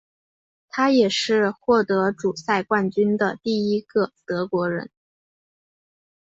[0.69, 4.89] 他也是获得主赛冠军的第一个德国人。